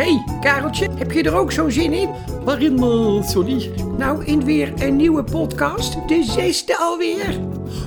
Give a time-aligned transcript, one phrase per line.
[0.00, 2.08] hey, Kareltje, heb je er ook zo'n zin in?
[2.44, 3.70] Waarin, uh, Johnny?
[3.98, 7.38] Nou, in weer een nieuwe podcast, de zesde alweer.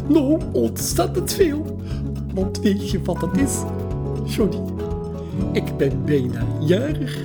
[0.08, 1.80] Nou, ontzettend veel.
[2.34, 3.62] Want weet je wat het is,
[4.26, 4.62] Johnny?
[5.52, 7.18] Ik ben bijna jarig.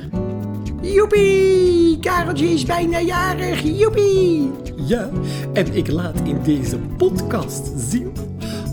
[0.81, 4.51] Joepie, Kareltje is bijna jarig, joepie.
[4.77, 5.11] Ja,
[5.53, 8.13] en ik laat in deze podcast zien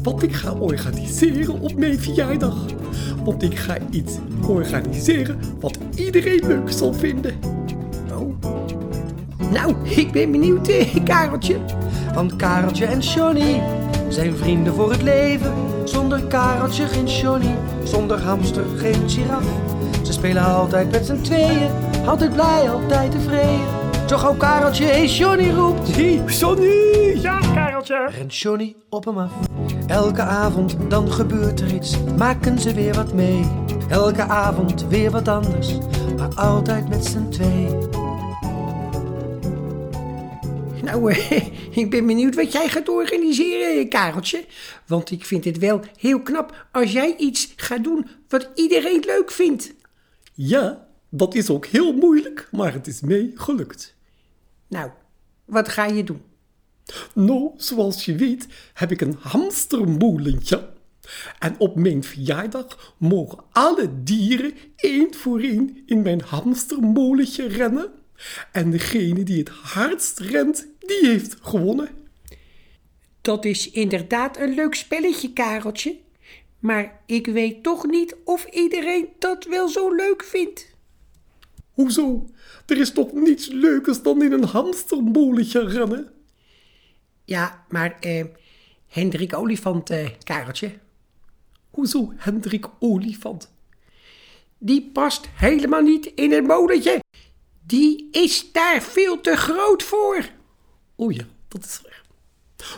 [0.03, 2.55] wat ik ga organiseren op mijn verjaardag.
[3.25, 4.13] Want ik ga iets
[4.47, 7.33] organiseren wat iedereen leuk zal vinden.
[8.13, 8.35] Oh.
[9.51, 11.55] Nou, ik ben benieuwd, eh, Kareltje.
[12.13, 13.61] Want Kareltje en Johnny
[14.09, 15.53] zijn vrienden voor het leven.
[15.83, 19.45] Zonder Kareltje geen Johnny, zonder hamster geen giraf.
[20.01, 21.69] Ze spelen altijd met z'n tweeën,
[22.05, 23.67] altijd blij, altijd tevreden.
[24.05, 27.19] Zo gauw Kareltje hey Johnny roept, Hey, Johnny!
[27.21, 27.64] Ja, Kareltje.
[27.83, 29.31] Rent Johnny op hem af.
[29.87, 33.43] Elke avond dan gebeurt er iets, maken ze weer wat mee.
[33.89, 35.77] Elke avond weer wat anders,
[36.17, 37.89] maar altijd met z'n tweeën.
[40.83, 41.47] Nou, eh,
[41.81, 44.45] ik ben benieuwd wat jij gaat organiseren, eh, Kareltje.
[44.87, 49.31] Want ik vind het wel heel knap als jij iets gaat doen wat iedereen leuk
[49.31, 49.73] vindt.
[50.33, 53.95] Ja, dat is ook heel moeilijk, maar het is mij gelukt.
[54.67, 54.89] Nou,
[55.45, 56.21] wat ga je doen?
[57.13, 60.73] Nou, zoals je weet heb ik een hamstermolentje.
[61.39, 67.91] En op mijn verjaardag mogen alle dieren één voor één in mijn hamstermolentje rennen.
[68.51, 71.89] En degene die het hardst rent, die heeft gewonnen.
[73.21, 75.97] Dat is inderdaad een leuk spelletje, Kareltje.
[76.59, 80.73] Maar ik weet toch niet of iedereen dat wel zo leuk vindt.
[81.73, 82.29] Hoezo?
[82.65, 86.14] Er is toch niets leukers dan in een hamstermolentje rennen?
[87.25, 88.25] Ja, maar eh,
[88.87, 90.71] Hendrik Olifant, eh, Kareltje,
[91.69, 93.53] Hoezo Hendrik Olifant?
[94.57, 96.99] die past helemaal niet in het molentje.
[97.65, 100.29] Die is daar veel te groot voor.
[100.95, 102.03] Oh ja, dat is waar.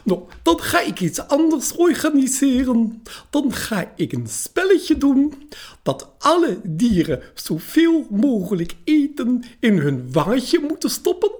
[0.03, 3.03] Nou, dan ga ik iets anders organiseren.
[3.29, 5.49] Dan ga ik een spelletje doen
[5.83, 11.31] dat alle dieren zoveel mogelijk eten in hun wangetje moeten stoppen.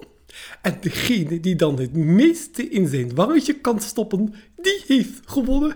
[0.62, 5.76] En degene die dan het meeste in zijn wangetje kan stoppen, die heeft gewonnen.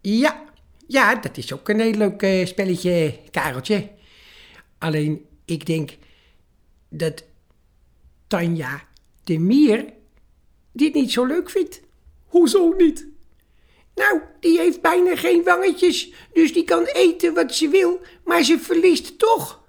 [0.00, 0.44] Ja,
[0.86, 3.90] ja, dat is ook een heel leuk eh, spelletje, Kareltje.
[4.78, 5.96] Alleen, ik denk
[6.88, 7.24] dat
[8.26, 8.88] Tanja
[9.24, 9.92] de Mier
[10.72, 11.80] dit niet zo leuk vindt.
[12.26, 13.06] Hoezo niet?
[13.94, 18.58] Nou, die heeft bijna geen wangetjes, dus die kan eten wat ze wil, maar ze
[18.58, 19.64] verliest toch.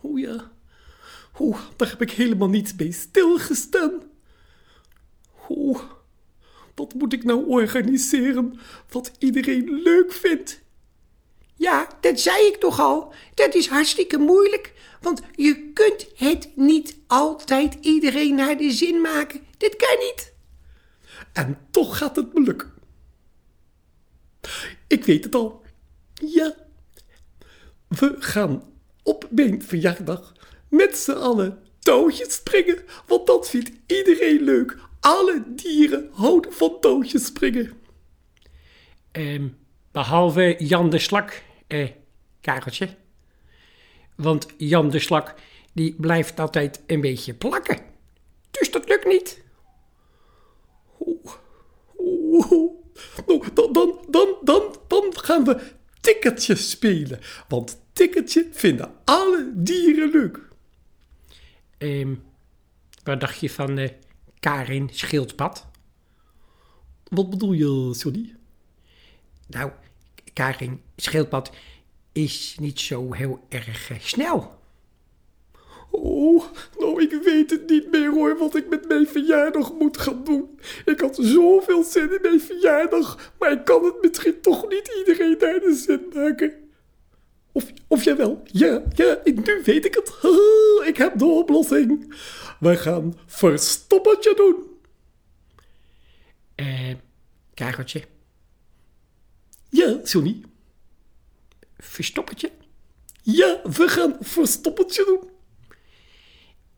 [0.00, 0.51] O ja,
[1.38, 4.02] Oeh, daar heb ik helemaal niet bij stilgestaan.
[5.48, 5.80] Oeh,
[6.74, 8.58] wat moet ik nou organiseren
[8.90, 10.60] wat iedereen leuk vindt?
[11.54, 13.14] Ja, dat zei ik toch al.
[13.34, 19.40] Dat is hartstikke moeilijk, want je kunt het niet altijd iedereen naar de zin maken.
[19.56, 20.32] Dit kan niet.
[21.32, 22.72] En toch gaat het me lukken.
[24.86, 25.62] Ik weet het al.
[26.14, 26.54] Ja.
[27.88, 28.62] We gaan
[29.02, 30.32] op mijn verjaardag
[30.72, 34.78] met z'n allen touwtjes springen, want dat vindt iedereen leuk.
[35.00, 37.72] Alle dieren houden van touwtjes springen.
[39.10, 39.48] Ehm,
[39.90, 41.90] behalve Jan de Slak, eh,
[42.40, 42.88] Kareltje.
[44.16, 45.34] Want Jan de Slak,
[45.72, 47.78] die blijft altijd een beetje plakken.
[48.50, 49.42] Dus dat lukt niet.
[53.26, 55.60] Nou, dan, dan, dan, dan, dan gaan we
[56.00, 57.20] tikketje spelen.
[57.48, 60.50] Want tikketje vinden alle dieren leuk.
[61.82, 62.14] Ehm,
[63.04, 63.90] wat dacht je van eh,
[64.40, 65.66] Karin Schildpad?
[67.08, 68.34] Wat bedoel je, Johnny?
[69.46, 69.70] Nou,
[70.32, 71.52] Karin Schildpad
[72.12, 74.60] is niet zo heel erg eh, snel.
[75.90, 76.44] Oh,
[76.78, 80.58] nou, ik weet het niet meer hoor, wat ik met mijn verjaardag moet gaan doen.
[80.84, 85.36] Ik had zoveel zin in mijn verjaardag, maar ik kan het misschien toch niet iedereen
[85.40, 86.61] naar de zin maken.
[87.52, 90.12] Of, of jawel, ja, ja, nu weet ik het.
[90.90, 92.14] Ik heb de oplossing.
[92.60, 94.56] We gaan verstoppertje doen.
[96.54, 96.94] Eh,
[97.54, 98.04] Kareltje,
[99.68, 100.40] Ja, Johnny.
[101.78, 102.50] verstoppertje.
[103.22, 105.30] Ja, we gaan verstoppertje doen.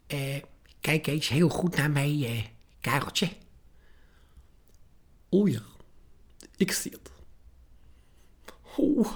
[0.06, 0.43] Eh,
[0.81, 2.44] kijk eens heel goed naar mij, eh,
[2.81, 3.28] Kareltje.
[5.28, 5.62] Oh ja,
[6.56, 7.10] ik zie het.
[8.76, 9.12] Oh.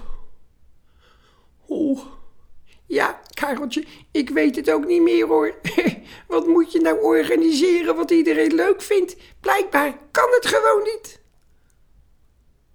[2.86, 5.54] Ja, Kareltje, ik weet het ook niet meer hoor.
[6.28, 9.16] Wat moet je nou organiseren wat iedereen leuk vindt?
[9.40, 11.20] Blijkbaar kan het gewoon niet.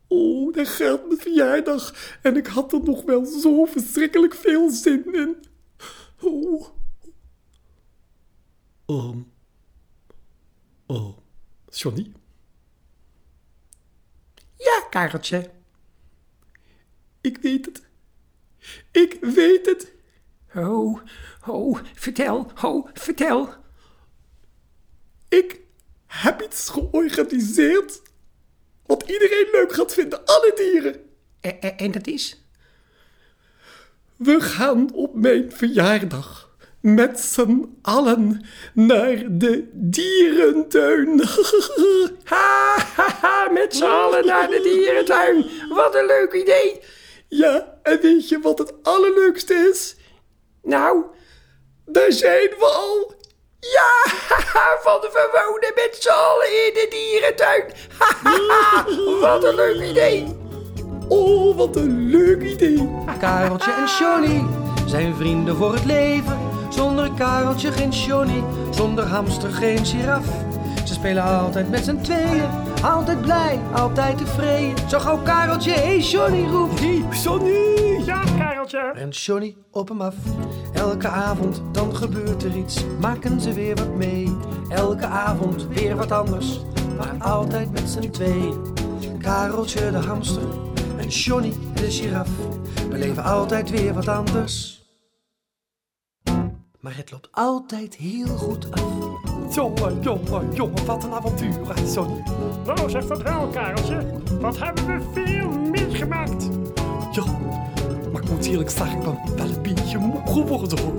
[0.07, 1.93] Oh, daar gaat mijn verjaardag.
[2.21, 5.45] En ik had er nog wel zo verschrikkelijk veel zin in.
[6.21, 6.67] Oh.
[8.87, 9.31] Um.
[10.85, 11.17] Oh.
[11.69, 12.11] Johnny?
[14.57, 15.51] Ja, Kareltje.
[17.21, 17.81] Ik weet het.
[18.91, 19.91] Ik weet het.
[20.55, 20.99] Oh,
[21.47, 23.49] oh, vertel, oh, vertel.
[25.29, 25.59] Ik
[26.07, 28.01] heb iets georganiseerd
[28.85, 30.95] wat iedereen leuk gaat vinden, alle dieren.
[31.41, 32.41] En, en, en dat is?
[34.15, 36.51] We gaan op mijn verjaardag
[36.81, 41.21] met z'n allen naar de dierentuin.
[42.23, 45.45] Ha, ha, ha, met z'n allen naar de dierentuin.
[45.69, 46.81] Wat een leuk idee.
[47.37, 49.95] Ja, en weet je wat het allerleukste is?
[50.63, 51.03] Nou,
[51.85, 53.13] Daar zijn we al.
[53.59, 54.11] ja,
[54.83, 57.65] van we wonen met z'n allen in de dierentuin.
[59.21, 60.35] Wat een leuk idee.
[61.07, 62.89] Oh, wat een leuk idee.
[63.19, 64.45] Kareltje en Johnny
[64.87, 66.39] zijn vrienden voor het leven.
[66.69, 70.25] Zonder Kareltje geen Johnny, zonder hamster geen giraf.
[70.83, 72.49] Ze spelen altijd met z'n tweeën,
[72.83, 74.89] altijd blij, altijd tevreden.
[74.89, 76.79] Zo gauw Kareltje, hey Johnny roept.
[76.79, 78.03] Hey, Johnny.
[78.05, 78.91] Ja, Kareltje.
[78.93, 80.15] Rent Johnny op hem af.
[80.73, 84.37] Elke avond dan gebeurt er iets, maken ze weer wat mee.
[84.69, 86.59] Elke avond weer wat anders,
[86.97, 88.73] maar altijd met z'n tweeën.
[89.19, 90.43] Kareltje de hamster
[90.97, 92.29] en Johnny de giraf
[92.89, 94.81] beleven altijd weer wat anders.
[96.79, 99.32] Maar het loopt altijd heel goed af.
[99.53, 102.23] Jongen, jongen, jongen, wat een avontuur, hè, Johnny.
[102.65, 103.97] Nou, zeg vertrouw, Kareltje.
[104.39, 106.49] Wat hebben we veel meegemaakt?
[107.11, 107.23] Ja,
[108.11, 110.93] maar ik moet eerlijk zeggen, ik ben wel een beetje moe geworden, hoor.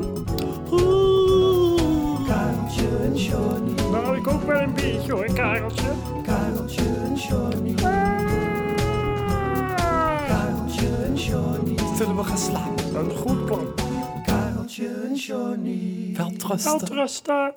[2.26, 5.88] Kareltje en Johnny, Nou, ik ook wel een beetje hoor, Kareltje.
[6.22, 7.74] Kareltje en Johnny,
[10.26, 12.96] Kareltje en Johnny, Zullen we gaan slapen?
[12.96, 13.66] Een goed plan.
[14.26, 16.14] Kareltje en Johnny.
[16.16, 16.78] Wel trusten.
[16.88, 17.54] Wel rusten.